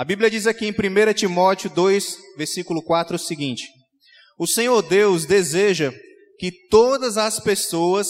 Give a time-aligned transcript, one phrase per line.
[0.00, 3.68] A Bíblia diz aqui em 1 Timóteo 2, versículo 4 o seguinte:
[4.38, 5.92] O Senhor Deus deseja
[6.38, 8.08] que todas as pessoas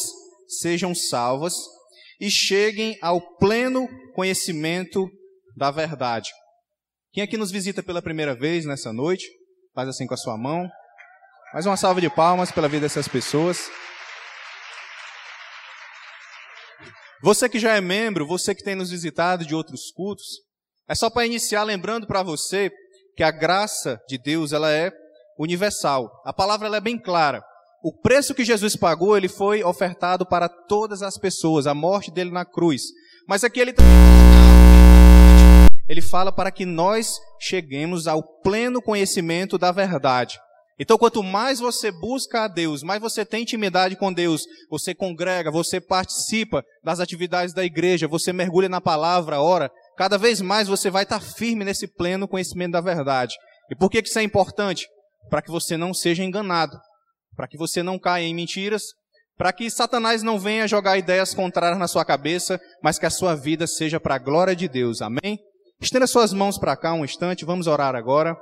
[0.61, 1.53] sejam salvas
[2.21, 5.11] e cheguem ao pleno conhecimento
[5.57, 6.31] da verdade.
[7.13, 9.27] Quem aqui nos visita pela primeira vez nessa noite,
[9.75, 10.71] faz assim com a sua mão.
[11.53, 13.69] Mais uma salva de palmas pela vida dessas pessoas.
[17.21, 20.49] Você que já é membro, você que tem nos visitado de outros cultos,
[20.91, 22.69] é só para iniciar lembrando para você
[23.17, 24.91] que a graça de Deus ela é
[25.39, 26.11] universal.
[26.25, 27.45] A palavra ela é bem clara.
[27.81, 32.33] O preço que Jesus pagou, ele foi ofertado para todas as pessoas, a morte dele
[32.33, 32.83] na cruz.
[33.29, 33.73] Mas aqui ele
[35.89, 40.41] ele fala para que nós cheguemos ao pleno conhecimento da verdade.
[40.77, 45.51] Então, quanto mais você busca a Deus, mais você tem intimidade com Deus, você congrega,
[45.51, 50.89] você participa das atividades da igreja, você mergulha na palavra, ora, cada vez mais você
[50.89, 53.35] vai estar firme nesse pleno conhecimento da verdade.
[53.71, 54.89] E por que isso é importante?
[55.29, 56.81] Para que você não seja enganado,
[57.37, 58.83] para que você não caia em mentiras,
[59.37, 63.35] para que Satanás não venha jogar ideias contrárias na sua cabeça, mas que a sua
[63.35, 65.03] vida seja para a glória de Deus.
[65.03, 65.39] Amém?
[65.79, 68.35] Estenda suas mãos para cá um instante, vamos orar agora.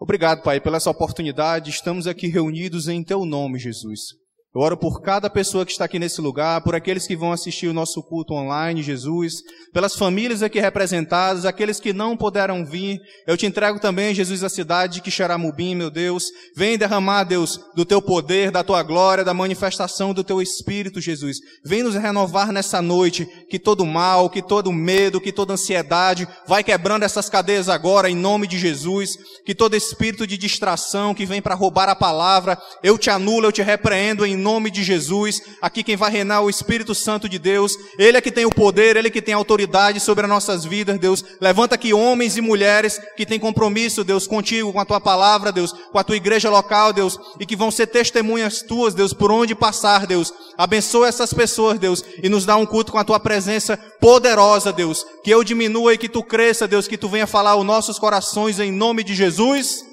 [0.00, 1.68] Obrigado, Pai, pela essa oportunidade.
[1.68, 4.14] Estamos aqui reunidos em Teu nome, Jesus.
[4.54, 7.66] Eu oro por cada pessoa que está aqui nesse lugar, por aqueles que vão assistir
[7.66, 9.42] o nosso culto online, Jesus,
[9.74, 12.98] pelas famílias aqui representadas, aqueles que não puderam vir.
[13.26, 16.28] Eu te entrego também, Jesus, a cidade de Quixaramubim, meu Deus.
[16.56, 21.36] Vem derramar, Deus, do teu poder, da tua glória, da manifestação do teu espírito, Jesus.
[21.62, 26.64] Vem nos renovar nessa noite, que todo mal, que todo medo, que toda ansiedade vai
[26.64, 29.18] quebrando essas cadeias agora, em nome de Jesus.
[29.44, 33.52] Que todo espírito de distração que vem para roubar a palavra, eu te anulo, eu
[33.52, 35.42] te repreendo em nome de Jesus.
[35.60, 37.76] Aqui quem vai reinar é o Espírito Santo de Deus.
[37.98, 40.98] Ele é que tem o poder, ele é que tem autoridade sobre as nossas vidas,
[40.98, 41.24] Deus.
[41.40, 45.72] Levanta aqui homens e mulheres que têm compromisso, Deus, contigo, com a tua palavra, Deus,
[45.72, 49.54] com a tua igreja local, Deus, e que vão ser testemunhas tuas, Deus, por onde
[49.54, 50.32] passar, Deus.
[50.56, 55.04] Abençoa essas pessoas, Deus, e nos dá um culto com a tua presença poderosa, Deus.
[55.22, 58.58] Que eu diminua e que tu cresça, Deus, que tu venha falar aos nossos corações
[58.58, 59.84] em nome de Jesus.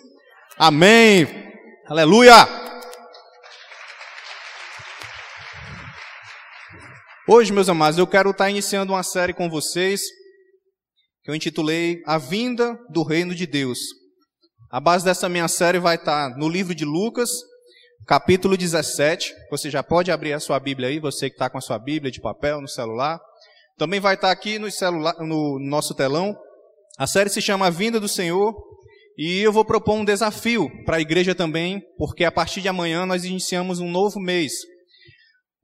[0.57, 1.27] Amém.
[1.87, 2.64] Aleluia.
[7.27, 9.99] Hoje, meus amados, eu quero estar iniciando uma série com vocês
[11.23, 13.79] que eu intitulei A Vinda do Reino de Deus.
[14.69, 17.31] A base dessa minha série vai estar no livro de Lucas,
[18.05, 19.33] capítulo 17.
[19.49, 22.11] Você já pode abrir a sua Bíblia aí, você que está com a sua Bíblia
[22.11, 23.19] de papel no celular.
[23.75, 26.37] Também vai estar aqui no, celular, no nosso telão.
[26.95, 28.53] A série se chama A Vinda do Senhor.
[29.17, 33.03] E eu vou propor um desafio para a igreja também, porque a partir de amanhã
[33.03, 34.53] nós iniciamos um novo mês.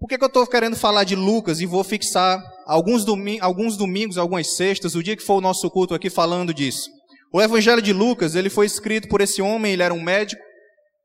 [0.01, 3.77] Por que, que eu estou querendo falar de Lucas e vou fixar alguns, domi alguns
[3.77, 6.89] domingos, algumas sextas, o dia que for o nosso culto aqui falando disso?
[7.31, 10.41] O Evangelho de Lucas, ele foi escrito por esse homem, ele era um médico,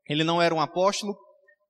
[0.09, 1.15] ele não era um apóstolo,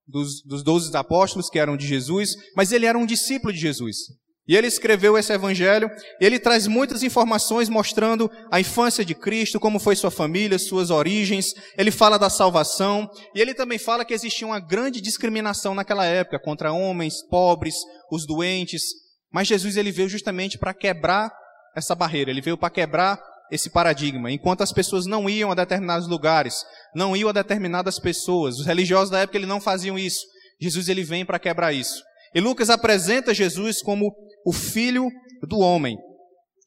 [0.08, 3.98] dos, dos doze apóstolos que eram de Jesus, mas ele era um discípulo de Jesus.
[4.48, 5.92] E ele escreveu esse evangelho,
[6.22, 11.48] ele traz muitas informações mostrando a infância de Cristo, como foi sua família, suas origens.
[11.78, 16.40] Ele fala da salvação, e ele também fala que existia uma grande discriminação naquela época
[16.40, 17.76] contra homens, pobres,
[18.10, 18.84] os doentes.
[19.32, 21.30] Mas Jesus ele veio justamente para quebrar
[21.76, 23.20] essa barreira, ele veio para quebrar
[23.52, 24.32] esse paradigma.
[24.32, 26.64] Enquanto as pessoas não iam a determinados lugares,
[26.96, 30.22] não iam a determinadas pessoas, os religiosos da época ele não faziam isso.
[30.60, 32.02] Jesus ele vem para quebrar isso.
[32.34, 34.14] E Lucas apresenta Jesus como
[34.46, 35.10] o filho
[35.44, 35.98] do homem.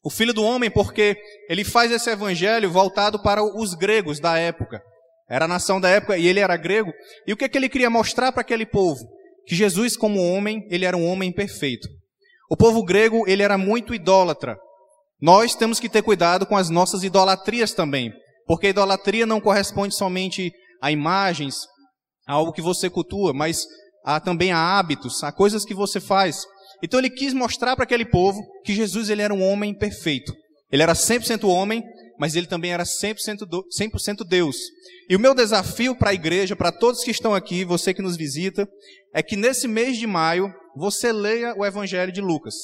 [0.03, 1.15] O filho do homem, porque
[1.47, 4.81] ele faz esse evangelho voltado para os gregos da época.
[5.29, 6.91] Era a nação da época e ele era grego.
[7.25, 9.07] E o que, é que ele queria mostrar para aquele povo?
[9.45, 11.87] Que Jesus, como homem, ele era um homem perfeito.
[12.49, 14.57] O povo grego, ele era muito idólatra.
[15.21, 18.11] Nós temos que ter cuidado com as nossas idolatrias também.
[18.45, 20.51] Porque a idolatria não corresponde somente
[20.81, 21.55] a imagens,
[22.27, 23.65] a algo que você cultua, mas
[24.03, 26.45] a, também a hábitos, a coisas que você faz.
[26.83, 30.33] Então ele quis mostrar para aquele povo que Jesus ele era um homem perfeito.
[30.71, 31.83] Ele era 100% homem,
[32.17, 33.91] mas ele também era 100%, do, 100
[34.27, 34.55] Deus.
[35.09, 38.15] E o meu desafio para a igreja, para todos que estão aqui, você que nos
[38.15, 38.67] visita,
[39.13, 42.55] é que nesse mês de maio você leia o Evangelho de Lucas.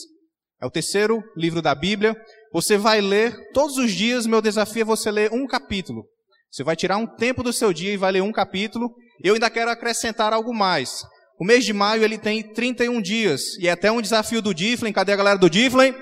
[0.62, 2.16] É o terceiro livro da Bíblia.
[2.52, 4.26] Você vai ler todos os dias.
[4.26, 6.06] Meu desafio é você ler um capítulo.
[6.50, 8.90] Você vai tirar um tempo do seu dia e vai ler um capítulo.
[9.22, 11.04] Eu ainda quero acrescentar algo mais.
[11.40, 14.92] O mês de maio ele tem 31 dias e é até um desafio do Diflin.
[14.92, 15.94] Cadê a galera do Diflin?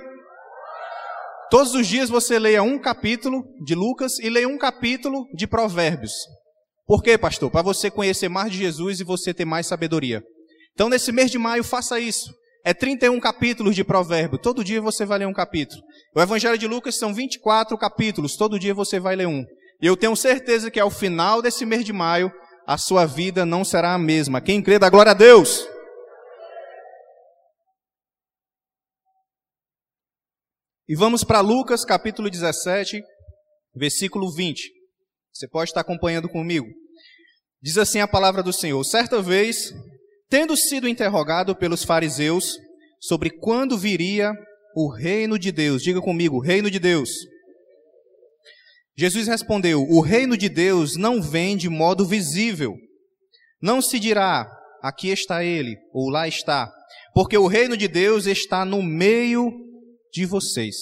[1.49, 6.13] Todos os dias você leia um capítulo de Lucas e leia um capítulo de Provérbios.
[6.87, 7.51] Por quê, pastor?
[7.51, 10.23] Para você conhecer mais de Jesus e você ter mais sabedoria.
[10.73, 12.33] Então, nesse mês de maio, faça isso.
[12.63, 14.39] É 31 capítulos de provérbio.
[14.39, 15.81] Todo dia você vai ler um capítulo.
[16.15, 18.35] O Evangelho de Lucas são 24 capítulos.
[18.35, 19.43] Todo dia você vai ler um.
[19.81, 22.31] E eu tenho certeza que ao final desse mês de maio,
[22.67, 24.41] a sua vida não será a mesma.
[24.41, 25.67] Quem crê, dá glória a Deus.
[30.87, 33.01] E vamos para Lucas capítulo 17,
[33.75, 34.71] versículo 20.
[35.33, 36.67] Você pode estar acompanhando comigo.
[37.61, 39.73] Diz assim a palavra do Senhor: Certa vez,
[40.29, 42.57] tendo sido interrogado pelos fariseus
[42.99, 44.31] sobre quando viria
[44.75, 47.09] o reino de Deus, diga comigo, reino de Deus.
[48.97, 52.75] Jesus respondeu: O reino de Deus não vem de modo visível.
[53.61, 54.47] Não se dirá,
[54.81, 56.71] aqui está ele, ou lá está,
[57.13, 59.51] porque o reino de Deus está no meio
[60.13, 60.75] de vocês.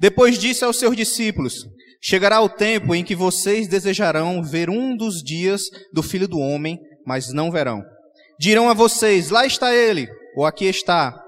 [0.00, 1.54] Depois disse aos seus discípulos:
[2.02, 5.62] Chegará o tempo em que vocês desejarão ver um dos dias
[5.92, 7.82] do filho do homem, mas não verão.
[8.38, 11.18] Dirão a vocês: Lá está ele, ou aqui está.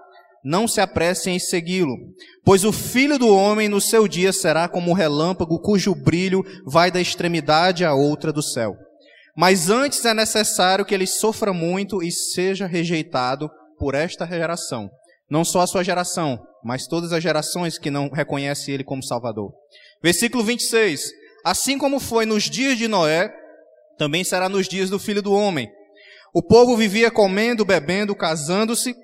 [0.45, 1.97] Não se apressem em segui-lo,
[2.45, 6.91] pois o filho do homem no seu dia será como um relâmpago cujo brilho vai
[6.91, 8.77] da extremidade à outra do céu.
[9.35, 13.49] Mas antes é necessário que ele sofra muito e seja rejeitado
[13.79, 14.91] por esta geração.
[15.31, 19.51] Não só a sua geração, mas todas as gerações que não reconhecem ele como Salvador.
[20.03, 21.11] Versículo 26.
[21.43, 23.33] Assim como foi nos dias de Noé,
[23.99, 25.71] também será nos dias do filho do homem.
[26.35, 28.95] O povo vivia comendo, bebendo, casando-se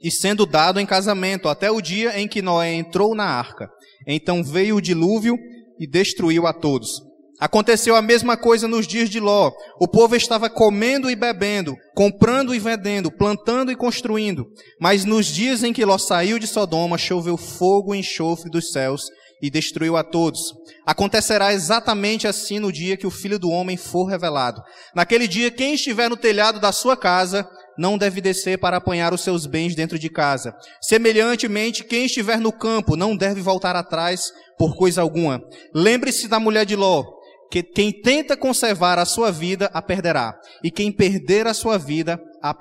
[0.00, 3.68] e sendo dado em casamento, até o dia em que Noé entrou na arca.
[4.06, 5.36] Então veio o dilúvio
[5.78, 7.08] e destruiu a todos.
[7.40, 9.52] Aconteceu a mesma coisa nos dias de Ló.
[9.80, 14.44] O povo estava comendo e bebendo, comprando e vendendo, plantando e construindo.
[14.80, 19.02] Mas nos dias em que Ló saiu de Sodoma, choveu fogo e enxofre dos céus
[19.40, 20.52] e destruiu a todos.
[20.84, 24.60] Acontecerá exatamente assim no dia que o Filho do Homem for revelado.
[24.92, 27.48] Naquele dia, quem estiver no telhado da sua casa
[27.78, 30.54] não deve descer para apanhar os seus bens dentro de casa.
[30.82, 35.40] Semelhantemente, quem estiver no campo não deve voltar atrás por coisa alguma.
[35.72, 37.04] Lembre-se da mulher de Ló
[37.50, 42.20] que quem tenta conservar a sua vida a perderá, e quem perder a sua vida
[42.42, 42.54] a,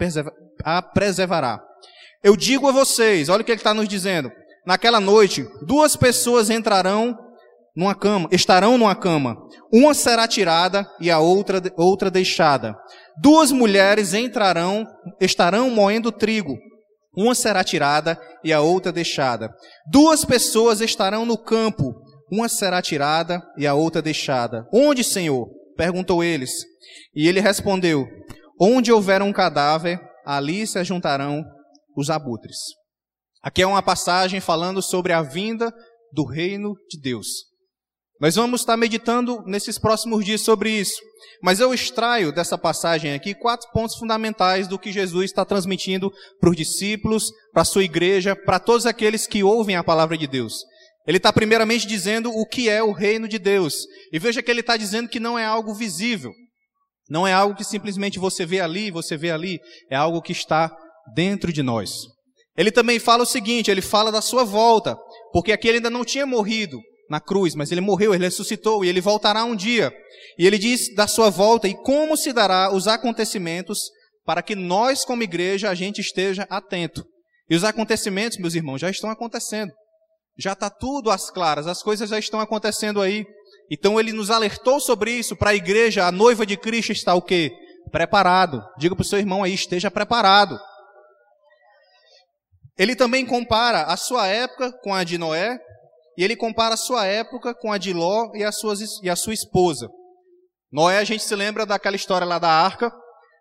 [0.64, 1.62] a preservará.
[2.24, 4.32] Eu digo a vocês, olha o que ele está nos dizendo.
[4.66, 7.18] Naquela noite, duas pessoas entrarão
[7.78, 9.38] numa cama, estarão numa cama.
[9.72, 12.76] Uma será tirada e a outra, outra deixada.
[13.22, 14.84] Duas mulheres entrarão,
[15.22, 16.58] estarão moendo trigo.
[17.16, 19.52] Uma será tirada e a outra deixada.
[19.92, 21.94] Duas pessoas estarão no campo
[22.32, 24.68] uma será tirada e a outra deixada.
[24.74, 25.48] Onde, Senhor?
[25.78, 26.52] perguntou eles.
[27.16, 28.06] E ele respondeu:
[28.60, 31.44] Onde houver um cadáver, ali se juntarão
[31.96, 32.58] os abutres.
[33.42, 35.72] Aqui é uma passagem falando sobre a vinda
[36.12, 37.47] do reino de Deus.
[38.20, 41.00] Nós vamos estar meditando nesses próximos dias sobre isso.
[41.42, 46.50] Mas eu extraio dessa passagem aqui quatro pontos fundamentais do que Jesus está transmitindo para
[46.50, 50.64] os discípulos, para a sua igreja, para todos aqueles que ouvem a palavra de Deus.
[51.06, 53.86] Ele está primeiramente dizendo o que é o reino de Deus.
[54.12, 56.32] E veja que ele está dizendo que não é algo visível.
[57.10, 59.60] Não é algo que simplesmente você vê ali, você vê ali.
[59.92, 60.76] É algo que está
[61.14, 61.92] dentro de nós.
[62.58, 64.98] Ele também fala o seguinte: ele fala da sua volta.
[65.32, 66.78] Porque aqui ele ainda não tinha morrido
[67.10, 69.92] na cruz, mas ele morreu, ele ressuscitou e ele voltará um dia.
[70.38, 73.80] E ele diz da sua volta e como se dará os acontecimentos
[74.26, 77.06] para que nós, como igreja, a gente esteja atento.
[77.50, 79.72] E os acontecimentos, meus irmãos, já estão acontecendo
[80.38, 83.26] já está tudo às claras, as coisas já estão acontecendo aí.
[83.72, 87.22] Então ele nos alertou sobre isso para a igreja, a noiva de Cristo está o
[87.22, 87.52] quê?
[87.92, 88.64] Preparado.
[88.78, 90.60] Diga para o seu irmão aí, esteja preparado.
[92.78, 95.58] Ele também compara a sua época com a de Noé,
[96.18, 99.16] e ele compara a sua época com a de Ló e a, suas, e a
[99.16, 99.88] sua esposa.
[100.72, 102.92] Noé, a gente se lembra daquela história lá da arca.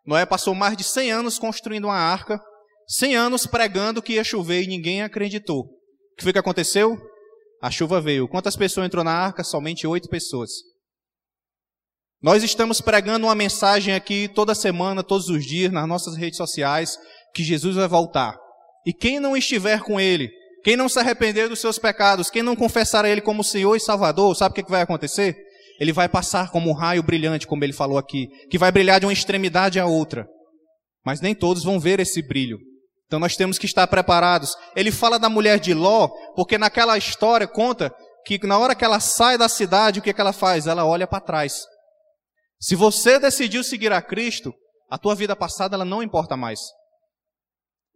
[0.07, 2.39] Noé passou mais de 100 anos construindo uma arca,
[2.87, 5.63] 100 anos pregando que ia chover e ninguém acreditou.
[5.63, 6.97] O que foi que aconteceu?
[7.63, 8.29] A chuva veio.
[8.29, 9.43] Quantas pessoas entrou na arca?
[9.43, 10.51] Somente oito pessoas.
[12.23, 16.99] Nós estamos pregando uma mensagem aqui toda semana, todos os dias, nas nossas redes sociais,
[17.35, 18.37] que Jesus vai voltar.
[18.85, 20.31] E quem não estiver com Ele,
[20.67, 23.81] quem não se arrepender dos seus pecados, quem não confessar a Ele como Senhor e
[23.81, 25.37] Salvador, sabe o que vai acontecer?
[25.79, 29.07] Ele vai passar como um raio brilhante, como ele falou aqui, que vai brilhar de
[29.07, 30.27] uma extremidade à outra.
[31.05, 32.59] Mas nem todos vão ver esse brilho.
[33.07, 34.57] Então nós temos que estar preparados.
[34.75, 37.95] Ele fala da mulher de Ló, porque naquela história conta
[38.25, 40.67] que na hora que ela sai da cidade, o que, que ela faz?
[40.67, 41.65] Ela olha para trás.
[42.59, 44.53] Se você decidiu seguir a Cristo,
[44.91, 46.59] a tua vida passada ela não importa mais.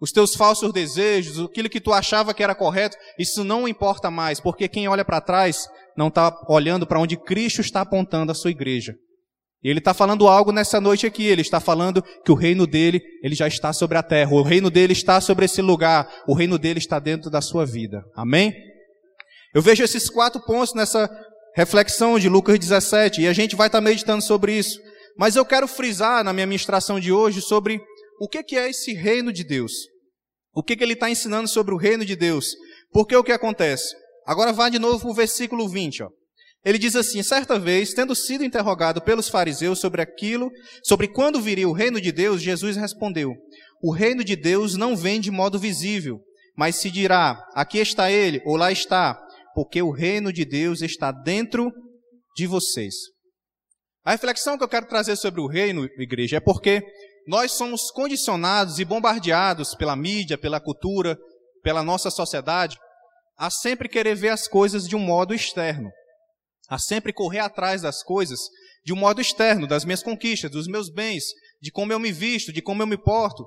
[0.01, 4.41] Os teus falsos desejos, aquilo que tu achava que era correto, isso não importa mais,
[4.41, 8.51] porque quem olha para trás não está olhando para onde Cristo está apontando a sua
[8.51, 8.95] igreja.
[9.63, 11.27] E ele está falando algo nessa noite aqui.
[11.27, 14.33] Ele está falando que o reino dele, ele já está sobre a terra.
[14.33, 16.09] O reino dele está sobre esse lugar.
[16.27, 18.03] O reino dele está dentro da sua vida.
[18.17, 18.55] Amém?
[19.55, 21.11] Eu vejo esses quatro pontos nessa
[21.55, 24.81] reflexão de Lucas 17 e a gente vai estar meditando sobre isso.
[25.19, 27.81] Mas eu quero frisar na minha ministração de hoje sobre
[28.21, 29.73] o que é esse reino de Deus.
[30.53, 32.55] O que ele está ensinando sobre o reino de Deus.
[32.93, 33.95] Porque o que acontece?
[34.27, 36.03] Agora vá de novo para o versículo 20.
[36.03, 36.11] Ó.
[36.63, 40.51] Ele diz assim: certa vez, tendo sido interrogado pelos fariseus sobre aquilo,
[40.85, 43.33] sobre quando viria o reino de Deus, Jesus respondeu:
[43.83, 46.21] O reino de Deus não vem de modo visível,
[46.55, 49.19] mas se dirá: aqui está ele, ou lá está,
[49.55, 51.73] porque o reino de Deus está dentro
[52.37, 52.95] de vocês.
[54.05, 56.83] A reflexão que eu quero trazer sobre o reino, igreja, é porque
[57.31, 61.17] nós somos condicionados e bombardeados pela mídia, pela cultura,
[61.63, 62.77] pela nossa sociedade,
[63.39, 65.91] a sempre querer ver as coisas de um modo externo
[66.71, 68.39] a sempre correr atrás das coisas
[68.85, 71.25] de um modo externo, das minhas conquistas, dos meus bens,
[71.61, 73.45] de como eu me visto, de como eu me porto,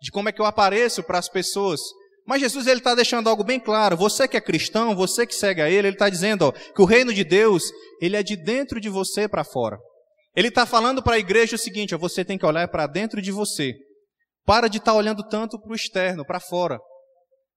[0.00, 1.80] de como é que eu apareço para as pessoas.
[2.24, 3.96] Mas Jesus ele está deixando algo bem claro.
[3.96, 6.86] Você que é cristão, você que segue a Ele, Ele está dizendo ó, que o
[6.86, 7.64] reino de Deus
[8.00, 9.76] ele é de dentro de você para fora.
[10.36, 13.22] Ele está falando para a igreja o seguinte: ó, você tem que olhar para dentro
[13.22, 13.74] de você.
[14.44, 16.78] Para de estar tá olhando tanto para o externo, para fora.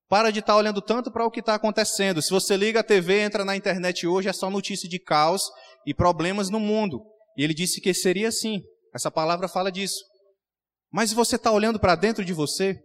[0.08, 2.22] Para de estar tá olhando tanto para o que está acontecendo.
[2.22, 5.44] Se você liga a TV, entra na internet hoje, é só notícia de caos
[5.86, 7.02] e problemas no mundo.
[7.38, 8.62] E ele disse que seria assim.
[8.94, 10.00] Essa palavra fala disso.
[10.92, 12.80] Mas você está olhando para dentro de você?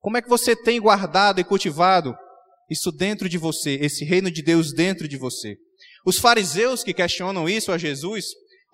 [0.00, 2.14] Como é que você tem guardado e cultivado
[2.70, 5.56] isso dentro de você, esse reino de Deus dentro de você?
[6.04, 8.26] Os fariseus que questionam isso a Jesus,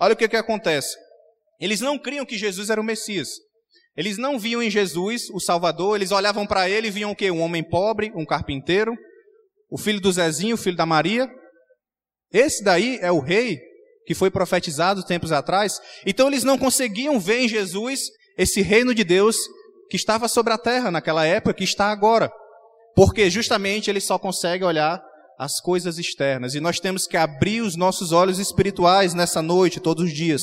[0.02, 0.96] olha o que, que acontece.
[1.60, 3.28] Eles não criam que Jesus era o Messias.
[3.96, 7.30] Eles não viam em Jesus o Salvador, eles olhavam para ele e viam o quê?
[7.30, 8.96] Um homem pobre, um carpinteiro,
[9.70, 11.28] o filho do Zezinho, o filho da Maria.
[12.32, 13.60] Esse daí é o rei
[14.04, 15.78] que foi profetizado tempos atrás.
[16.04, 18.00] Então eles não conseguiam ver em Jesus
[18.36, 19.36] esse reino de Deus
[19.88, 22.32] que estava sobre a terra naquela época, que está agora.
[22.96, 25.00] Porque justamente eles só conseguem olhar
[25.42, 26.54] as coisas externas.
[26.54, 30.42] E nós temos que abrir os nossos olhos espirituais nessa noite, todos os dias.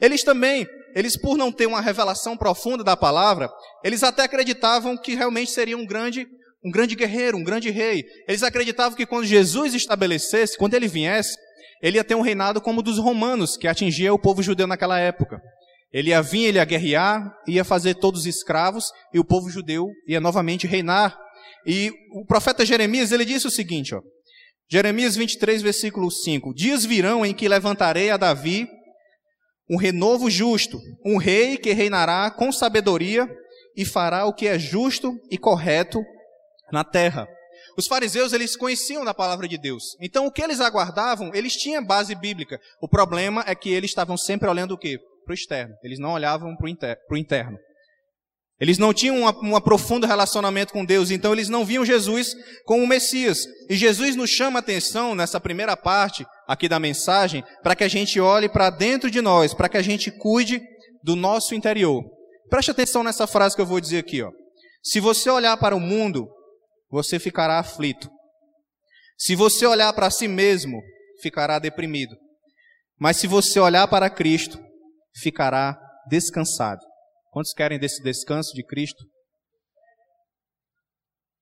[0.00, 3.48] Eles também eles por não ter uma revelação profunda da palavra,
[3.84, 6.26] eles até acreditavam que realmente seria um grande,
[6.64, 8.04] um grande guerreiro, um grande rei.
[8.26, 11.36] Eles acreditavam que quando Jesus estabelecesse, quando ele viesse,
[11.82, 14.98] ele ia ter um reinado como o dos romanos, que atingia o povo judeu naquela
[14.98, 15.40] época.
[15.92, 20.20] Ele ia vir, ele ia guerrear, ia fazer todos escravos, e o povo judeu ia
[20.20, 21.16] novamente reinar.
[21.66, 24.00] E o profeta Jeremias, ele disse o seguinte, ó,
[24.70, 28.68] Jeremias 23, versículo 5: Dias virão em que levantarei a Davi
[29.68, 33.28] um renovo justo, um rei que reinará com sabedoria
[33.76, 36.00] e fará o que é justo e correto
[36.72, 37.28] na terra.
[37.76, 39.96] Os fariseus, eles conheciam da palavra de Deus.
[40.00, 42.60] Então, o que eles aguardavam, eles tinham base bíblica.
[42.80, 44.98] O problema é que eles estavam sempre olhando o quê?
[45.24, 45.74] Para o externo.
[45.82, 47.58] Eles não olhavam para o interno.
[48.60, 52.34] Eles não tinham um profundo relacionamento com Deus, então eles não viam Jesus
[52.66, 53.38] como o Messias.
[53.70, 57.88] E Jesus nos chama a atenção nessa primeira parte aqui da mensagem para que a
[57.88, 60.60] gente olhe para dentro de nós, para que a gente cuide
[61.02, 62.04] do nosso interior.
[62.50, 64.30] Preste atenção nessa frase que eu vou dizer aqui, ó.
[64.82, 66.28] Se você olhar para o mundo,
[66.90, 68.10] você ficará aflito.
[69.16, 70.82] Se você olhar para si mesmo,
[71.22, 72.14] ficará deprimido.
[72.98, 74.58] Mas se você olhar para Cristo,
[75.16, 76.89] ficará descansado.
[77.30, 79.04] Quantos querem desse descanso de Cristo?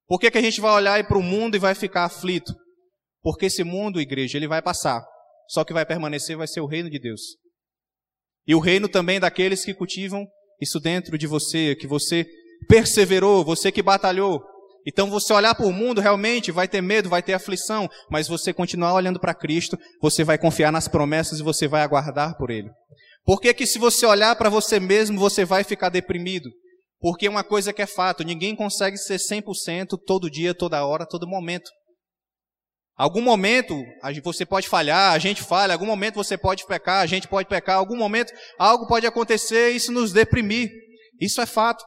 [0.07, 2.55] Por que, que a gente vai olhar para o mundo e vai ficar aflito?
[3.23, 5.05] Porque esse mundo, igreja, ele vai passar.
[5.49, 7.21] Só que vai permanecer vai ser o reino de Deus.
[8.47, 10.27] E o reino também daqueles que cultivam
[10.61, 12.27] isso dentro de você, que você
[12.67, 14.43] perseverou, você que batalhou.
[14.87, 18.53] Então você olhar para o mundo realmente vai ter medo, vai ter aflição, mas você
[18.53, 22.71] continuar olhando para Cristo, você vai confiar nas promessas e você vai aguardar por Ele.
[23.29, 26.49] Por que, que se você olhar para você mesmo, você vai ficar deprimido?
[26.99, 31.29] Porque uma coisa que é fato, ninguém consegue ser 100% todo dia, toda hora, todo
[31.29, 31.71] momento.
[32.97, 33.79] Algum momento
[34.25, 37.77] você pode falhar, a gente falha, algum momento você pode pecar, a gente pode pecar,
[37.77, 40.71] algum momento algo pode acontecer e isso nos deprimir.
[41.21, 41.85] Isso é fato.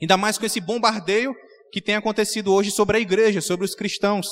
[0.00, 1.34] Ainda mais com esse bombardeio
[1.72, 4.28] que tem acontecido hoje sobre a igreja, sobre os cristãos.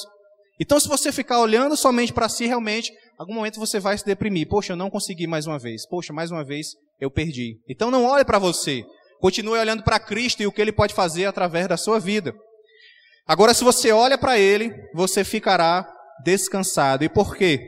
[0.61, 4.49] Então, se você ficar olhando somente para si, realmente, algum momento você vai se deprimir.
[4.49, 5.87] Poxa, eu não consegui mais uma vez.
[5.87, 7.61] Poxa, mais uma vez eu perdi.
[7.68, 8.85] Então, não olhe para você.
[9.20, 12.35] Continue olhando para Cristo e o que Ele pode fazer através da sua vida.
[13.26, 15.87] Agora, se você olha para Ele, você ficará
[16.23, 17.04] descansado.
[17.04, 17.61] E por quê?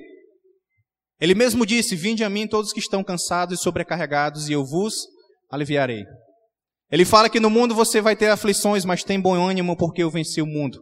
[1.21, 5.07] Ele mesmo disse: Vinde a mim todos que estão cansados e sobrecarregados, e eu vos
[5.51, 6.05] aliviarei.
[6.91, 10.11] Ele fala que no mundo você vai ter aflições, mas tem bom ânimo porque eu
[10.11, 10.81] venci o mundo.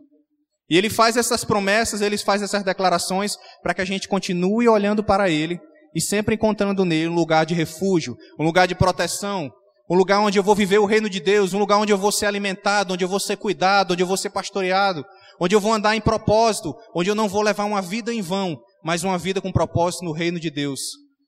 [0.68, 5.02] E ele faz essas promessas, ele faz essas declarações para que a gente continue olhando
[5.02, 5.60] para ele
[5.94, 9.50] e sempre encontrando nele um lugar de refúgio, um lugar de proteção,
[9.88, 12.10] um lugar onde eu vou viver o reino de Deus, um lugar onde eu vou
[12.10, 15.04] ser alimentado, onde eu vou ser cuidado, onde eu vou ser pastoreado,
[15.40, 18.58] onde eu vou andar em propósito, onde eu não vou levar uma vida em vão,
[18.84, 20.80] mas uma vida com propósito no reino de Deus.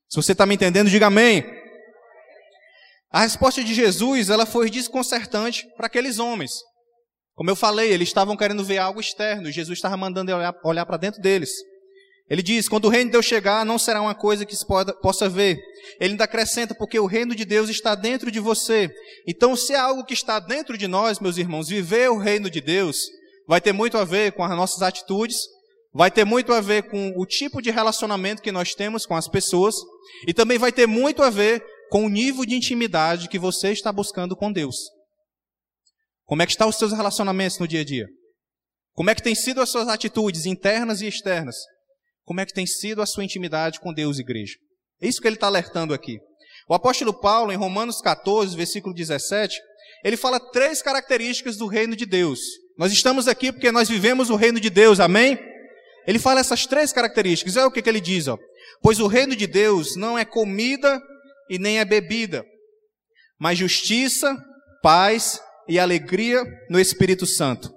[0.09, 1.45] Se você está me entendendo, diga amém.
[3.11, 6.52] A resposta de Jesus, ela foi desconcertante para aqueles homens.
[7.38, 10.85] Como eu falei, eles estavam querendo ver algo externo, e Jesus estava mandando olhar, olhar
[10.85, 11.50] para dentro deles.
[12.28, 14.66] Ele diz: quando o reino de Deus chegar, não será uma coisa que se
[15.00, 15.57] possa ver.
[16.00, 18.90] Ele ainda acrescenta, porque o reino de Deus está dentro de você.
[19.25, 22.61] Então, se é algo que está dentro de nós, meus irmãos, viver o reino de
[22.61, 23.07] Deus,
[23.47, 25.37] vai ter muito a ver com as nossas atitudes,
[25.95, 29.28] vai ter muito a ver com o tipo de relacionamento que nós temos com as
[29.28, 29.76] pessoas,
[30.26, 33.92] e também vai ter muito a ver com o nível de intimidade que você está
[33.92, 34.98] buscando com Deus.
[36.29, 38.07] Como é que estão os seus relacionamentos no dia a dia?
[38.93, 41.57] Como é que têm sido as suas atitudes internas e externas?
[42.23, 44.53] Como é que tem sido a sua intimidade com Deus, igreja?
[45.01, 46.19] É isso que ele está alertando aqui.
[46.69, 49.59] O apóstolo Paulo, em Romanos 14, versículo 17,
[50.05, 52.41] ele fala três características do reino de Deus.
[52.77, 55.39] Nós estamos aqui porque nós vivemos o reino de Deus, amém?
[56.07, 57.57] Ele fala essas três características.
[57.57, 58.37] Olha o que, que ele diz, ó.
[58.83, 61.01] Pois o reino de Deus não é comida
[61.49, 62.45] e nem é bebida,
[63.41, 64.37] mas justiça,
[64.83, 67.73] paz e alegria no Espírito Santo.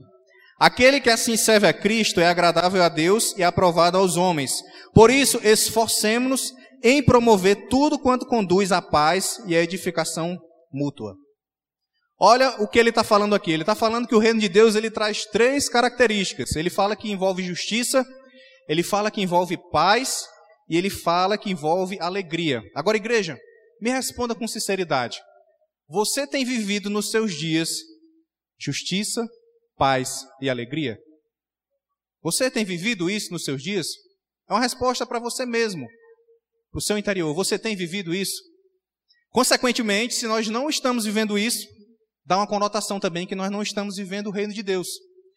[0.60, 4.62] Aquele que assim serve a Cristo é agradável a Deus e aprovado aos homens.
[4.93, 10.38] Por isso, esforcemos-nos em promover tudo quanto conduz à paz e à edificação
[10.71, 11.15] mútua.
[12.19, 13.51] Olha o que ele está falando aqui.
[13.51, 16.55] Ele está falando que o reino de Deus ele traz três características.
[16.55, 18.05] Ele fala que envolve justiça,
[18.69, 20.27] ele fala que envolve paz
[20.69, 22.62] e ele fala que envolve alegria.
[22.75, 23.38] Agora, igreja,
[23.81, 25.19] me responda com sinceridade.
[25.91, 27.69] Você tem vivido nos seus dias
[28.57, 29.27] justiça,
[29.75, 30.98] paz e alegria?
[32.21, 33.88] Você tem vivido isso nos seus dias?
[34.50, 35.86] É uma resposta para você mesmo,
[36.71, 37.33] para o seu interior.
[37.33, 38.41] Você tem vivido isso?
[39.31, 41.67] Consequentemente, se nós não estamos vivendo isso,
[42.25, 44.88] dá uma conotação também que nós não estamos vivendo o reino de Deus.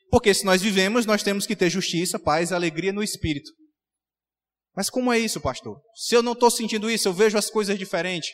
[0.08, 3.50] Porque se nós vivemos, nós temos que ter justiça, paz e alegria no espírito.
[4.76, 5.80] Mas como é isso, pastor?
[5.96, 8.30] Se eu não estou sentindo isso, eu vejo as coisas diferentes.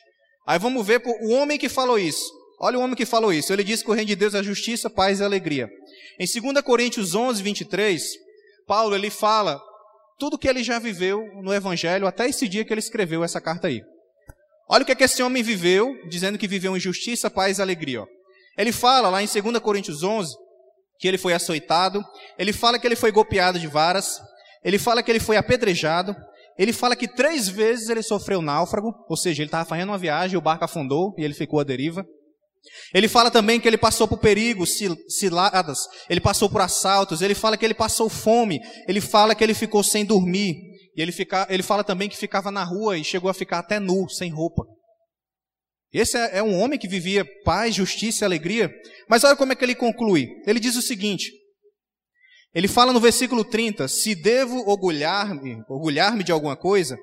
[0.51, 2.29] Aí vamos ver o homem que falou isso.
[2.59, 3.53] Olha o homem que falou isso.
[3.53, 5.71] Ele disse que o reino de Deus é justiça, paz e alegria.
[6.19, 8.03] Em 2 Coríntios 11, 23,
[8.67, 9.63] Paulo ele fala
[10.19, 13.69] tudo que ele já viveu no Evangelho até esse dia que ele escreveu essa carta
[13.69, 13.81] aí.
[14.69, 17.63] Olha o que, é que esse homem viveu, dizendo que viveu em justiça, paz e
[17.63, 18.03] alegria.
[18.03, 18.07] Ó.
[18.59, 20.35] Ele fala lá em 2 Coríntios 11
[20.99, 22.05] que ele foi açoitado,
[22.37, 24.21] ele fala que ele foi golpeado de varas,
[24.65, 26.17] ele fala que ele foi apedrejado,
[26.61, 30.37] ele fala que três vezes ele sofreu náufrago, ou seja, ele estava fazendo uma viagem,
[30.37, 32.05] o barco afundou e ele ficou à deriva.
[32.93, 34.77] Ele fala também que ele passou por perigos,
[35.09, 35.79] ciladas,
[36.11, 39.83] ele passou por assaltos, ele fala que ele passou fome, ele fala que ele ficou
[39.83, 40.55] sem dormir,
[40.95, 43.81] e ele, fica, ele fala também que ficava na rua e chegou a ficar até
[43.81, 44.63] nu, sem roupa.
[45.91, 48.71] Esse é, é um homem que vivia paz, justiça e alegria.
[49.09, 50.29] Mas olha como é que ele conclui.
[50.47, 51.33] Ele diz o seguinte:
[52.55, 56.99] ele fala no versículo 30: Se devo orgulhar-me, orgulhar-me de alguma coisa,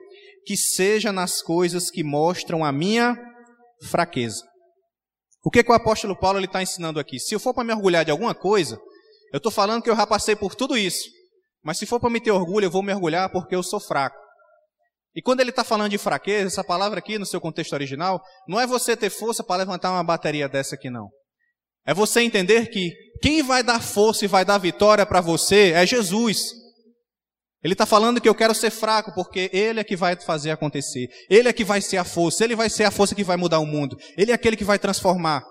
[0.45, 3.17] que seja nas coisas que mostram a minha
[3.89, 4.43] fraqueza.
[5.43, 7.19] O que, que o apóstolo Paulo está ensinando aqui?
[7.19, 8.77] Se eu for para me orgulhar de alguma coisa,
[9.31, 11.09] eu estou falando que eu já passei por tudo isso.
[11.63, 14.17] Mas se for para me ter orgulho, eu vou me orgulhar porque eu sou fraco.
[15.15, 18.59] E quando ele está falando de fraqueza, essa palavra aqui no seu contexto original, não
[18.59, 21.09] é você ter força para levantar uma bateria dessa aqui, não.
[21.87, 25.85] É você entender que quem vai dar força e vai dar vitória para você é
[25.85, 26.51] Jesus.
[27.63, 31.07] Ele está falando que eu quero ser fraco, porque Ele é que vai fazer acontecer.
[31.29, 32.43] Ele é que vai ser a força.
[32.43, 33.97] Ele vai ser a força que vai mudar o mundo.
[34.17, 35.43] Ele é aquele que vai transformar.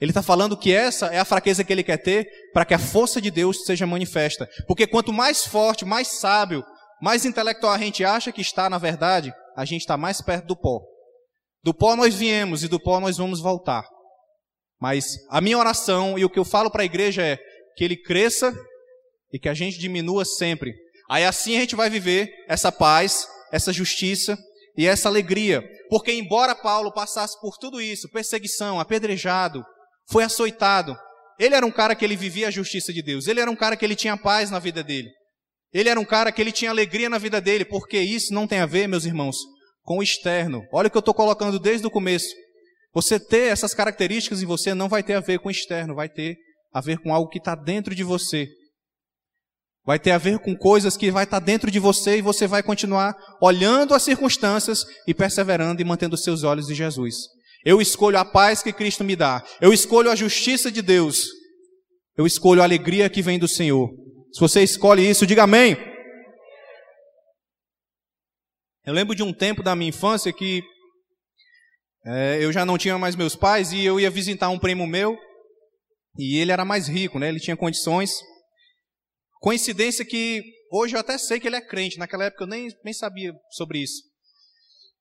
[0.00, 2.78] Ele está falando que essa é a fraqueza que ele quer ter para que a
[2.78, 4.48] força de Deus seja manifesta.
[4.66, 6.64] Porque quanto mais forte, mais sábio,
[7.00, 10.56] mais intelectual a gente acha que está, na verdade, a gente está mais perto do
[10.56, 10.80] pó.
[11.62, 13.84] Do pó nós viemos e do pó nós vamos voltar.
[14.80, 17.38] Mas a minha oração e o que eu falo para a igreja é
[17.76, 18.54] que ele cresça
[19.32, 20.74] e que a gente diminua sempre
[21.08, 24.38] Aí assim a gente vai viver essa paz, essa justiça
[24.76, 25.62] e essa alegria.
[25.88, 29.64] Porque embora Paulo passasse por tudo isso, perseguição, apedrejado,
[30.10, 30.96] foi açoitado,
[31.38, 33.26] ele era um cara que ele vivia a justiça de Deus.
[33.26, 35.10] Ele era um cara que ele tinha paz na vida dele.
[35.72, 38.60] Ele era um cara que ele tinha alegria na vida dele, porque isso não tem
[38.60, 39.36] a ver, meus irmãos,
[39.82, 40.62] com o externo.
[40.72, 42.28] Olha o que eu estou colocando desde o começo.
[42.94, 46.08] Você ter essas características em você não vai ter a ver com o externo, vai
[46.08, 46.36] ter
[46.72, 48.48] a ver com algo que está dentro de você.
[49.84, 52.62] Vai ter a ver com coisas que vai estar dentro de você e você vai
[52.62, 57.16] continuar olhando as circunstâncias e perseverando e mantendo seus olhos em Jesus.
[57.64, 59.44] Eu escolho a paz que Cristo me dá.
[59.60, 61.26] Eu escolho a justiça de Deus.
[62.16, 63.90] Eu escolho a alegria que vem do Senhor.
[64.32, 65.76] Se você escolhe isso, diga amém.
[68.86, 70.62] Eu lembro de um tempo da minha infância que
[72.06, 75.16] é, eu já não tinha mais meus pais e eu ia visitar um primo meu
[76.18, 77.28] e ele era mais rico, né?
[77.28, 78.10] Ele tinha condições.
[79.40, 82.92] Coincidência que hoje eu até sei que ele é crente, naquela época eu nem, nem
[82.92, 84.02] sabia sobre isso.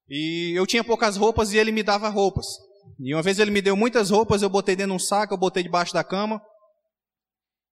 [0.10, 2.46] E eu tinha poucas roupas e ele me dava roupas.
[3.00, 5.38] E uma vez ele me deu muitas roupas, eu botei dentro de um saco, eu
[5.38, 6.42] botei debaixo da cama.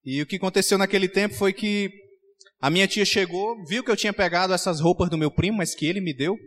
[0.03, 1.89] E o que aconteceu naquele tempo foi que
[2.59, 5.75] a minha tia chegou, viu que eu tinha pegado essas roupas do meu primo, mas
[5.75, 6.37] que ele me deu.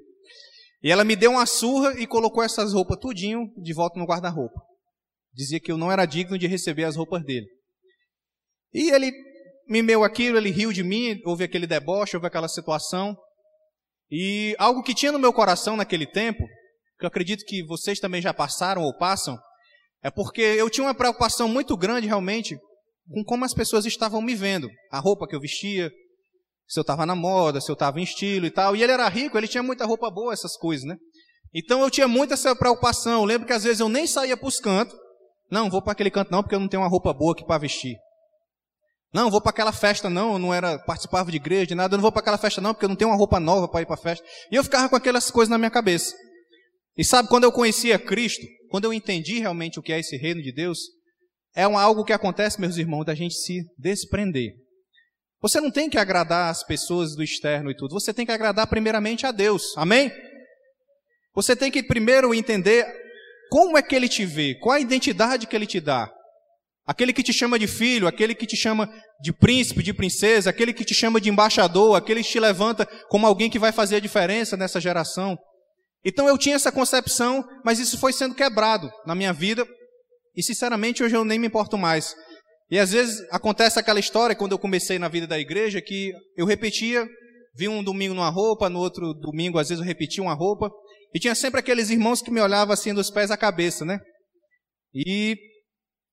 [0.85, 4.61] E ela me deu uma surra e colocou essas roupas tudinho de volta no guarda-roupa.
[5.33, 7.47] Dizia que eu não era digno de receber as roupas dele.
[8.71, 9.11] E ele
[9.67, 13.17] me mimeu aquilo, ele riu de mim, houve aquele deboche, houve aquela situação.
[14.11, 16.47] E algo que tinha no meu coração naquele tempo,
[16.99, 19.39] que eu acredito que vocês também já passaram ou passam,
[20.03, 22.59] é porque eu tinha uma preocupação muito grande realmente
[23.11, 25.91] com como as pessoas estavam me vendo, a roupa que eu vestia,
[26.67, 28.75] se eu estava na moda, se eu estava em estilo e tal.
[28.75, 30.97] E ele era rico, ele tinha muita roupa boa, essas coisas, né?
[31.55, 33.21] Então eu tinha muita essa preocupação.
[33.21, 34.97] Eu lembro que às vezes eu nem saía para os cantos.
[35.51, 37.59] Não, vou para aquele canto não, porque eu não tenho uma roupa boa aqui para
[37.59, 37.97] vestir.
[39.13, 41.95] Não, vou para aquela festa não, eu não era participava de igreja, de nada.
[41.95, 43.83] Eu não vou para aquela festa não, porque eu não tenho uma roupa nova para
[43.83, 44.27] ir para a festa.
[44.51, 46.13] E eu ficava com aquelas coisas na minha cabeça.
[46.97, 50.43] E sabe, quando eu conhecia Cristo, quando eu entendi realmente o que é esse reino
[50.43, 50.79] de Deus,
[51.55, 54.53] é um, algo que acontece, meus irmãos, da gente se desprender.
[55.45, 58.67] Você não tem que agradar as pessoas do externo e tudo, você tem que agradar
[58.67, 59.77] primeiramente a Deus.
[59.77, 60.11] Amém?
[61.35, 62.87] Você tem que primeiro entender
[63.51, 66.11] como é que ele te vê, qual a identidade que ele te dá.
[66.87, 70.73] Aquele que te chama de filho, aquele que te chama de príncipe, de princesa, aquele
[70.73, 74.01] que te chama de embaixador, aquele que te levanta como alguém que vai fazer a
[74.01, 75.37] diferença nessa geração.
[76.03, 79.69] Então eu tinha essa concepção, mas isso foi sendo quebrado na minha vida,
[80.35, 82.17] e sinceramente hoje eu nem me importo mais.
[82.71, 86.47] E às vezes acontece aquela história, quando eu comecei na vida da igreja, que eu
[86.47, 87.07] repetia,
[87.55, 90.71] vi um domingo numa roupa, no outro domingo às vezes eu repetia uma roupa,
[91.15, 94.01] e tinha sempre aqueles irmãos que me olhavam assim dos pés à cabeça, né?
[94.95, 95.37] E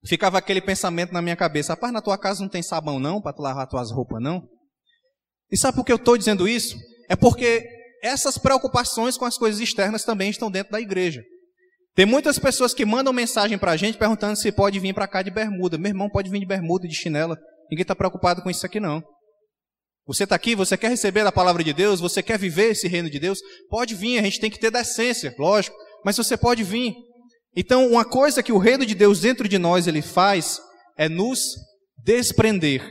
[0.06, 3.34] ficava aquele pensamento na minha cabeça, rapaz, na tua casa não tem sabão não, para
[3.34, 4.42] tu lavar tuas roupas não?
[5.52, 6.76] E sabe por que eu estou dizendo isso?
[7.10, 7.66] É porque
[8.02, 11.22] essas preocupações com as coisas externas também estão dentro da igreja.
[11.94, 15.22] Tem muitas pessoas que mandam mensagem para a gente perguntando se pode vir para cá
[15.22, 15.78] de bermuda.
[15.78, 17.38] Meu irmão pode vir de bermuda, de chinela.
[17.70, 19.04] Ninguém está preocupado com isso aqui, não.
[20.08, 23.10] Você está aqui, você quer receber a palavra de Deus, você quer viver esse reino
[23.10, 23.40] de Deus?
[23.70, 25.76] Pode vir, a gente tem que ter decência, lógico.
[26.04, 26.96] Mas você pode vir.
[27.56, 30.60] Então, uma coisa que o reino de Deus dentro de nós ele faz
[30.98, 31.40] é nos
[32.04, 32.90] desprender.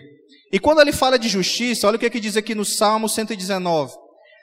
[0.53, 3.09] E quando ele fala de justiça, olha o que, é que diz aqui no Salmo
[3.09, 3.93] 119.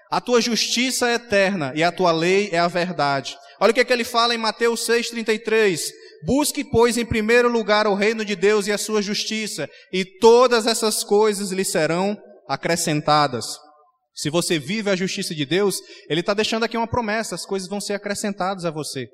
[0.09, 3.37] A tua justiça é eterna e a tua lei é a verdade.
[3.59, 5.79] Olha o que, é que ele fala em Mateus 6,33.
[6.23, 10.65] Busque, pois, em primeiro lugar o reino de Deus e a sua justiça, e todas
[10.65, 12.17] essas coisas lhe serão
[12.47, 13.57] acrescentadas.
[14.15, 17.69] Se você vive a justiça de Deus, Ele está deixando aqui uma promessa: as coisas
[17.69, 19.07] vão ser acrescentadas a você.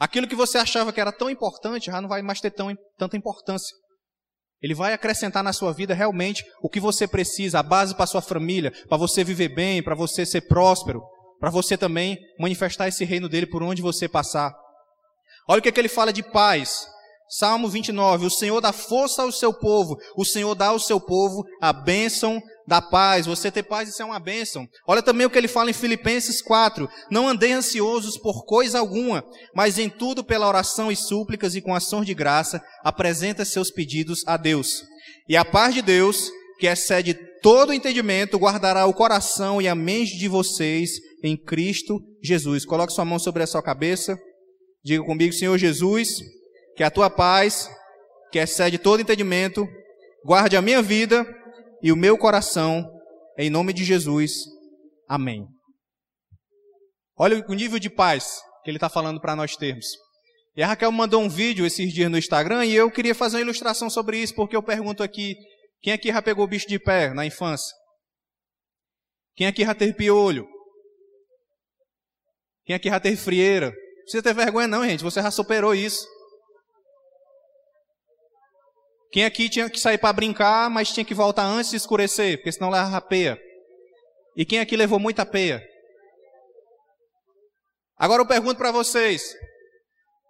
[0.00, 3.16] Aquilo que você achava que era tão importante já não vai mais ter tão, tanta
[3.16, 3.74] importância.
[4.66, 8.20] Ele vai acrescentar na sua vida realmente o que você precisa, a base para sua
[8.20, 11.02] família, para você viver bem, para você ser próspero
[11.40, 14.54] para você também manifestar esse reino dele por onde você passar.
[15.48, 16.86] Olha o que, é que ele fala de paz.
[17.28, 21.44] Salmo 29, o Senhor dá força ao seu povo, o Senhor dá ao seu povo
[21.60, 23.26] a bênção da paz.
[23.26, 24.68] Você ter paz, isso é uma bênção.
[24.86, 29.24] Olha também o que ele fala em Filipenses 4, não andei ansiosos por coisa alguma,
[29.54, 34.22] mas em tudo pela oração e súplicas e com ações de graça, apresenta seus pedidos
[34.26, 34.84] a Deus.
[35.28, 40.16] E a paz de Deus, que excede todo entendimento, guardará o coração e a mente
[40.16, 40.90] de vocês
[41.22, 42.64] em Cristo Jesus.
[42.64, 44.18] Coloque sua mão sobre a sua cabeça.
[44.84, 46.08] Diga comigo, Senhor Jesus,
[46.76, 47.68] que a tua paz,
[48.30, 49.66] que excede todo entendimento,
[50.24, 51.26] guarde a minha vida
[51.86, 52.84] e o meu coração,
[53.38, 54.32] em nome de Jesus.
[55.08, 55.46] Amém.
[57.16, 59.86] Olha o nível de paz que ele está falando para nós termos.
[60.56, 63.42] E a Raquel mandou um vídeo esses dias no Instagram e eu queria fazer uma
[63.42, 65.36] ilustração sobre isso, porque eu pergunto aqui:
[65.80, 67.72] quem aqui já pegou bicho de pé na infância?
[69.36, 70.44] Quem aqui já teve piolho?
[72.64, 73.66] Quem aqui já teve frieira?
[73.66, 75.04] Não precisa ter vergonha não, gente.
[75.04, 76.04] Você já superou isso.
[79.16, 82.52] Quem aqui tinha que sair para brincar, mas tinha que voltar antes de escurecer, porque
[82.52, 83.40] senão leva peia.
[84.36, 85.62] E quem aqui levou muita peia?
[87.96, 89.34] Agora eu pergunto para vocês: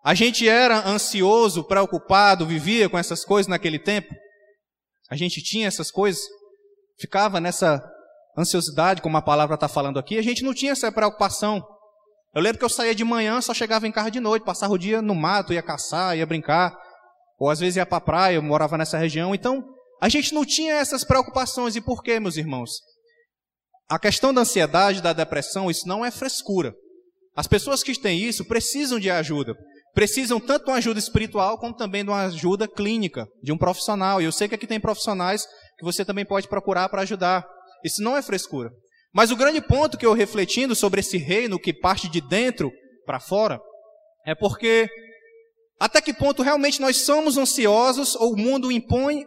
[0.05, 4.15] a gente era ansioso, preocupado, vivia com essas coisas naquele tempo?
[5.11, 6.23] A gente tinha essas coisas?
[7.01, 7.83] Ficava nessa
[8.39, 10.17] ansiosidade, como a palavra está falando aqui?
[10.17, 11.61] A gente não tinha essa preocupação.
[12.33, 14.79] Eu lembro que eu saía de manhã, só chegava em casa de noite, passava o
[14.79, 16.73] dia no mato, ia caçar, ia brincar,
[17.39, 19.35] ou às vezes ia para a praia, eu morava nessa região.
[19.35, 19.65] Então,
[20.01, 21.77] a gente não tinha essas preocupações.
[21.77, 22.71] E por quê, meus irmãos?
[23.89, 26.75] a questão da ansiedade, da depressão, isso não é frescura.
[27.37, 29.55] As pessoas que têm isso precisam de ajuda.
[29.95, 34.21] Precisam tanto de uma ajuda espiritual como também de uma ajuda clínica, de um profissional.
[34.21, 35.47] E eu sei que aqui tem profissionais
[35.79, 37.47] que você também pode procurar para ajudar.
[37.85, 38.71] Isso não é frescura.
[39.15, 42.71] Mas o grande ponto que eu refletindo sobre esse reino que parte de dentro
[43.07, 43.61] para fora
[44.27, 44.89] é porque
[45.79, 49.25] até que ponto realmente nós somos ansiosos ou o mundo impõe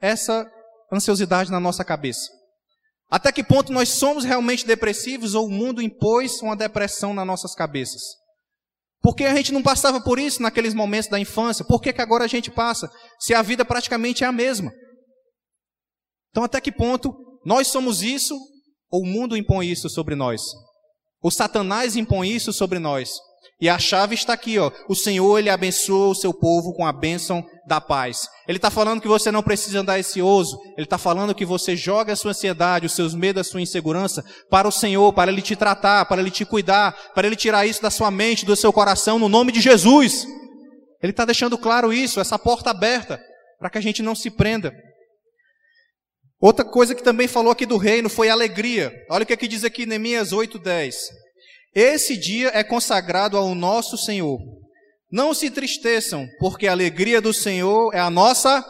[0.00, 0.50] essa
[0.92, 2.28] ansiosidade na nossa cabeça?
[3.08, 7.54] Até que ponto nós somos realmente depressivos ou o mundo impôs uma depressão nas nossas
[7.54, 8.00] cabeças?
[9.02, 11.64] Por que a gente não passava por isso naqueles momentos da infância?
[11.64, 12.90] Por que, que agora a gente passa?
[13.20, 14.72] Se a vida praticamente é a mesma.
[16.30, 18.34] Então, até que ponto nós somos isso
[18.90, 20.40] ou o mundo impõe isso sobre nós?
[21.20, 23.10] O Satanás impõe isso sobre nós?
[23.62, 24.72] E a chave está aqui, ó.
[24.88, 28.28] O Senhor, ele abençoa o seu povo com a bênção da paz.
[28.48, 30.58] Ele está falando que você não precisa andar ansioso.
[30.76, 34.24] Ele está falando que você joga a sua ansiedade, os seus medos, a sua insegurança
[34.50, 37.80] para o Senhor, para Ele te tratar, para Ele te cuidar, para Ele tirar isso
[37.80, 40.26] da sua mente, do seu coração, no nome de Jesus.
[41.00, 43.22] Ele está deixando claro isso, essa porta aberta,
[43.60, 44.74] para que a gente não se prenda.
[46.40, 48.92] Outra coisa que também falou aqui do reino foi alegria.
[49.08, 50.96] Olha o que aqui diz aqui Neemias 8:10.
[51.74, 54.38] Esse dia é consagrado ao nosso Senhor.
[55.10, 58.64] Não se tristeçam, porque a alegria do Senhor é a nossa.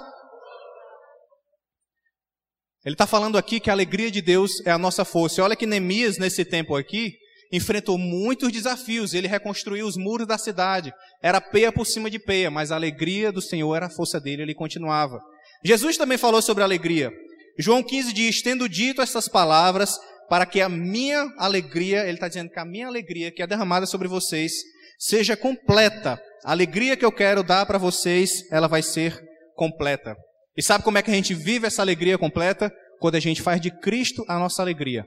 [2.85, 5.43] Ele está falando aqui que a alegria de Deus é a nossa força.
[5.43, 7.13] Olha que Neemias, nesse tempo aqui,
[7.53, 9.15] enfrentou muitos desafios.
[9.15, 10.93] Ele reconstruiu os muros da cidade.
[11.23, 14.43] Era peia por cima de peia, mas a alegria do Senhor era a força dele,
[14.43, 15.21] ele continuava.
[15.65, 17.13] Jesus também falou sobre alegria.
[17.59, 19.97] João 15 diz: Tendo dito essas palavras,
[20.33, 23.85] para que a minha alegria, ele está dizendo que a minha alegria que é derramada
[23.85, 24.51] sobre vocês
[24.99, 26.19] seja completa.
[26.43, 29.21] A alegria que eu quero dar para vocês, ela vai ser
[29.55, 30.17] completa.
[30.57, 32.73] E sabe como é que a gente vive essa alegria completa?
[32.99, 35.05] Quando a gente faz de Cristo a nossa alegria.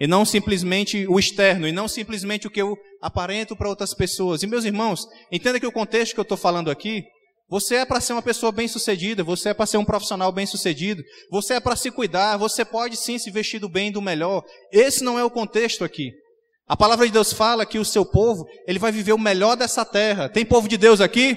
[0.00, 4.42] E não simplesmente o externo, e não simplesmente o que eu aparento para outras pessoas.
[4.42, 7.04] E meus irmãos, entenda que o contexto que eu estou falando aqui
[7.50, 11.54] você é para ser uma pessoa bem-sucedida, você é para ser um profissional bem-sucedido, você
[11.54, 14.44] é para se cuidar, você pode sim se vestir do bem e do melhor.
[14.70, 16.12] Esse não é o contexto aqui.
[16.68, 19.84] A palavra de Deus fala que o seu povo, ele vai viver o melhor dessa
[19.84, 20.28] terra.
[20.28, 21.36] Tem povo de Deus aqui?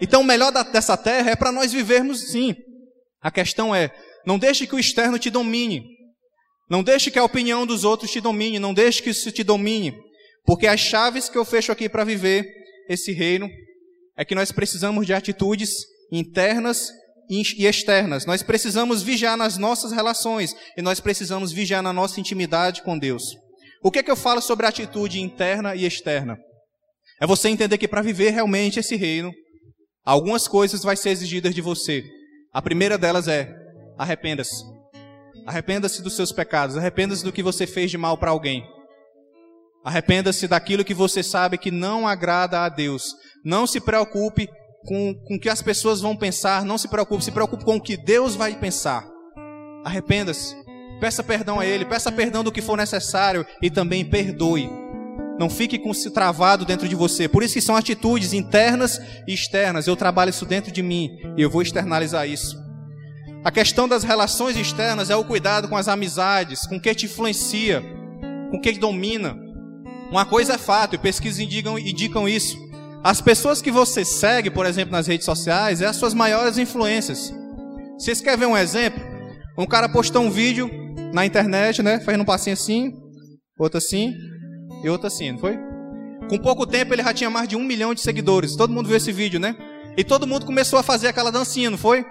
[0.00, 2.54] Então o melhor da, dessa terra é para nós vivermos sim.
[3.20, 3.90] A questão é,
[4.24, 5.84] não deixe que o externo te domine.
[6.70, 9.92] Não deixe que a opinião dos outros te domine, não deixe que isso te domine.
[10.46, 12.46] Porque as chaves que eu fecho aqui para viver
[12.88, 13.50] esse reino
[14.20, 15.70] é que nós precisamos de atitudes
[16.12, 16.90] internas
[17.30, 18.26] e externas.
[18.26, 23.22] Nós precisamos vigiar nas nossas relações e nós precisamos vigiar na nossa intimidade com Deus.
[23.82, 26.36] O que é que eu falo sobre atitude interna e externa?
[27.18, 29.32] É você entender que para viver realmente esse reino,
[30.04, 32.04] algumas coisas vai ser exigidas de você.
[32.52, 33.50] A primeira delas é
[33.96, 34.62] arrependa-se.
[35.46, 38.62] Arrependa-se dos seus pecados, arrependa-se do que você fez de mal para alguém.
[39.84, 43.14] Arrependa-se daquilo que você sabe que não agrada a Deus.
[43.44, 44.48] Não se preocupe
[44.86, 47.80] com, com o que as pessoas vão pensar, não se preocupe, se preocupe com o
[47.80, 49.06] que Deus vai pensar.
[49.84, 50.54] Arrependa-se,
[51.00, 54.70] peça perdão a Ele, peça perdão do que for necessário e também perdoe.
[55.38, 57.26] Não fique com se travado dentro de você.
[57.26, 59.86] Por isso que são atitudes internas e externas.
[59.86, 62.58] Eu trabalho isso dentro de mim e eu vou externalizar isso.
[63.42, 67.06] A questão das relações externas é o cuidado com as amizades, com o que te
[67.06, 67.82] influencia,
[68.50, 69.34] com o que domina.
[70.10, 72.58] Uma coisa é fato, e pesquisas indicam, indicam isso.
[73.02, 77.32] As pessoas que você segue, por exemplo, nas redes sociais, é as suas maiores influências.
[77.98, 79.00] Vocês querem ver um exemplo?
[79.56, 80.70] Um cara postou um vídeo
[81.12, 82.00] na internet, né?
[82.00, 82.92] Fazendo um passinho assim,
[83.58, 84.14] outro assim
[84.82, 85.58] e outro assim, não foi?
[86.28, 88.56] Com pouco tempo ele já tinha mais de um milhão de seguidores.
[88.56, 89.56] Todo mundo viu esse vídeo, né?
[89.96, 92.04] E todo mundo começou a fazer aquela dancinha, não foi?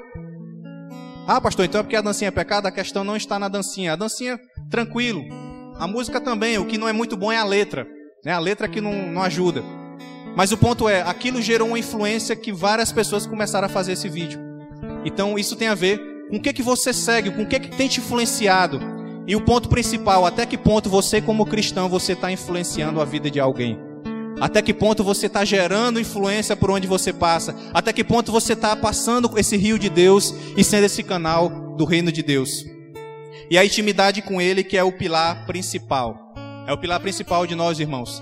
[1.28, 2.66] Ah, pastor, então é porque a dancinha é pecado?
[2.66, 3.94] A questão não está na dancinha.
[3.94, 5.24] A dancinha, tranquilo.
[5.80, 7.88] A música também, o que não é muito bom é a letra.
[8.26, 8.34] Né?
[8.34, 9.64] A letra que não, não ajuda.
[10.36, 14.10] Mas o ponto é, aquilo gerou uma influência que várias pessoas começaram a fazer esse
[14.10, 14.42] vídeo.
[15.06, 17.78] Então isso tem a ver com o que, que você segue, com o que, que
[17.78, 18.82] tem te influenciado.
[19.26, 23.32] E o ponto principal, até que ponto você como cristão, você está influenciando a vida
[23.32, 23.80] de alguém.
[24.42, 27.56] Até que ponto você está gerando influência por onde você passa.
[27.74, 31.86] Até que ponto você está passando esse rio de Deus e sendo esse canal do
[31.86, 32.66] reino de Deus
[33.50, 36.34] e a intimidade com Ele, que é o pilar principal.
[36.68, 38.22] É o pilar principal de nós, irmãos.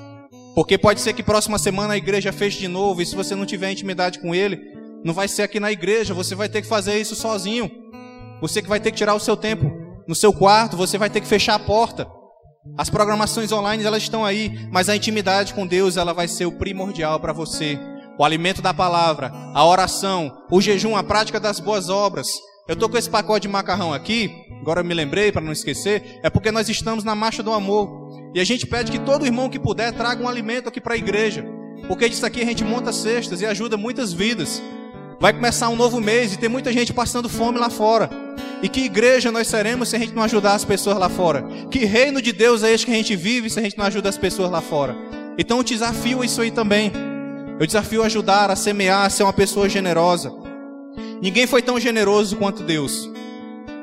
[0.55, 3.45] Porque pode ser que próxima semana a igreja feche de novo, e se você não
[3.45, 4.59] tiver intimidade com Ele,
[5.03, 7.69] não vai ser aqui na igreja, você vai ter que fazer isso sozinho.
[8.41, 9.71] Você que vai ter que tirar o seu tempo
[10.07, 12.07] no seu quarto, você vai ter que fechar a porta.
[12.77, 16.51] As programações online elas estão aí, mas a intimidade com Deus ela vai ser o
[16.51, 17.77] primordial para você.
[18.17, 22.27] O alimento da palavra, a oração, o jejum, a prática das boas obras.
[22.67, 26.19] Eu tô com esse pacote de macarrão aqui, agora eu me lembrei para não esquecer,
[26.21, 28.29] é porque nós estamos na marcha do amor.
[28.33, 30.97] E a gente pede que todo irmão que puder traga um alimento aqui para a
[30.97, 31.45] igreja.
[31.87, 34.61] Porque disso aqui a gente monta cestas e ajuda muitas vidas.
[35.17, 38.09] Vai começar um novo mês e tem muita gente passando fome lá fora.
[38.61, 41.43] E que igreja nós seremos se a gente não ajudar as pessoas lá fora?
[41.71, 44.09] Que reino de Deus é este que a gente vive se a gente não ajuda
[44.09, 44.95] as pessoas lá fora?
[45.37, 46.91] Então eu desafio isso aí também.
[47.59, 50.46] Eu desafio a ajudar, a semear, a ser uma pessoa generosa.
[51.21, 53.09] Ninguém foi tão generoso quanto Deus.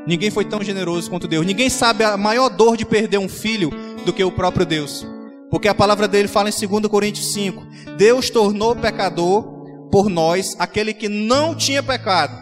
[0.06, 1.46] Ninguém foi tão generoso quanto Deus.
[1.46, 3.70] Ninguém sabe a maior dor de perder um filho
[4.04, 5.06] do que o próprio Deus.
[5.50, 7.64] Porque a palavra dele fala em 2 Coríntios 5:
[7.96, 12.36] Deus tornou pecador por nós aquele que não tinha pecado,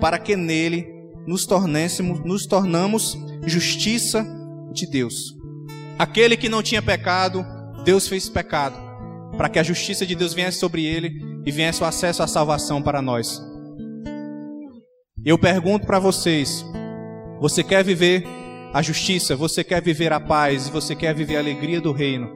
[0.00, 0.86] para que nele
[1.26, 4.26] nos tornássemos, nos tornamos justiça
[4.72, 5.34] de Deus.
[5.98, 7.44] Aquele que não tinha pecado,
[7.84, 8.76] Deus fez pecado,
[9.36, 12.80] para que a justiça de Deus viesse sobre ele e viesse o acesso à salvação
[12.80, 13.40] para nós.
[15.26, 16.64] Eu pergunto para vocês:
[17.40, 18.24] você quer viver
[18.72, 22.30] a justiça, você quer viver a paz, você quer viver a alegria do reino?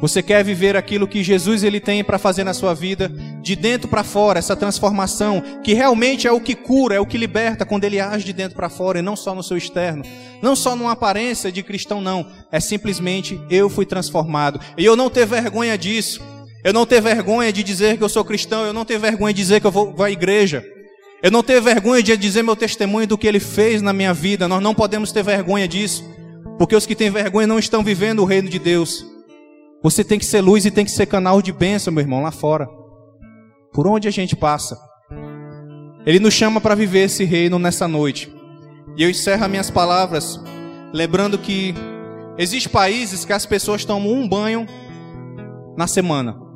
[0.00, 3.10] Você quer viver aquilo que Jesus ele tem para fazer na sua vida,
[3.42, 7.18] de dentro para fora, essa transformação, que realmente é o que cura, é o que
[7.18, 10.04] liberta quando ele age de dentro para fora e não só no seu externo,
[10.40, 14.60] não só numa aparência de cristão não, é simplesmente eu fui transformado.
[14.78, 16.22] E eu não ter vergonha disso.
[16.64, 19.40] Eu não ter vergonha de dizer que eu sou cristão, eu não ter vergonha de
[19.40, 20.64] dizer que eu vou, vou à igreja.
[21.22, 24.46] Eu não ter vergonha de dizer meu testemunho do que ele fez na minha vida.
[24.46, 26.04] Nós não podemos ter vergonha disso,
[26.58, 29.04] porque os que têm vergonha não estão vivendo o reino de Deus.
[29.82, 32.30] Você tem que ser luz e tem que ser canal de bênção, meu irmão, lá
[32.30, 32.68] fora.
[33.72, 34.76] Por onde a gente passa.
[36.04, 38.32] Ele nos chama para viver esse reino nessa noite.
[38.96, 40.40] E eu encerro minhas palavras
[40.92, 41.74] lembrando que
[42.36, 44.66] existem países que as pessoas tomam um banho
[45.76, 46.47] na semana.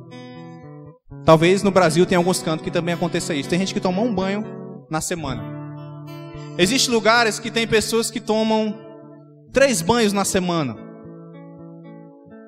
[1.25, 3.49] Talvez no Brasil tenha alguns cantos que também aconteça isso.
[3.49, 4.45] Tem gente que toma um banho
[4.91, 5.43] na semana.
[6.59, 8.77] Existem lugares que tem pessoas que tomam
[9.53, 10.77] três banhos na semana.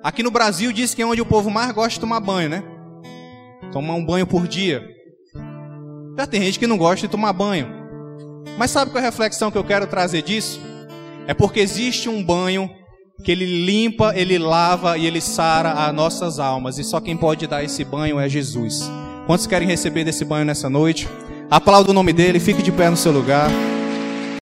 [0.03, 2.65] Aqui no Brasil diz que é onde o povo mais gosta de tomar banho, né?
[3.73, 4.87] Tomar um banho por dia.
[6.19, 7.69] Já tem gente que não gosta de tomar banho.
[8.59, 10.61] Mas sabe qual é a reflexão que eu quero trazer disso?
[11.27, 12.71] É porque existe um banho
[13.23, 16.79] que ele limpa, ele lava e ele sara as nossas almas.
[16.79, 18.91] E só quem pode dar esse banho é Jesus.
[19.27, 21.09] Quantos querem receber desse banho nessa noite?
[21.51, 23.51] Aplauda o nome dele, fique de pé no seu lugar.